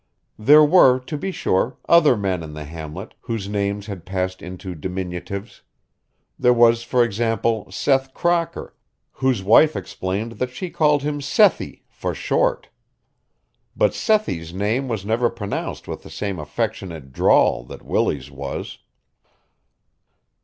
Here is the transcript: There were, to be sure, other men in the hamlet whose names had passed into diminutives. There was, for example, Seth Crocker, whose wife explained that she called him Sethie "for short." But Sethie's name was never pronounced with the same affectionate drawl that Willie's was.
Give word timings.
There 0.39 0.65
were, 0.65 0.97
to 0.99 1.15
be 1.15 1.31
sure, 1.31 1.77
other 1.87 2.17
men 2.17 2.41
in 2.41 2.55
the 2.55 2.63
hamlet 2.65 3.13
whose 3.21 3.47
names 3.47 3.85
had 3.85 4.03
passed 4.03 4.41
into 4.41 4.73
diminutives. 4.73 5.61
There 6.39 6.55
was, 6.55 6.81
for 6.81 7.03
example, 7.03 7.71
Seth 7.71 8.11
Crocker, 8.11 8.73
whose 9.11 9.43
wife 9.43 9.75
explained 9.75 10.31
that 10.39 10.49
she 10.49 10.71
called 10.71 11.03
him 11.03 11.19
Sethie 11.19 11.83
"for 11.87 12.15
short." 12.15 12.69
But 13.77 13.91
Sethie's 13.93 14.51
name 14.51 14.87
was 14.87 15.05
never 15.05 15.29
pronounced 15.29 15.87
with 15.87 16.01
the 16.01 16.09
same 16.09 16.39
affectionate 16.39 17.13
drawl 17.13 17.63
that 17.65 17.85
Willie's 17.85 18.31
was. 18.31 18.79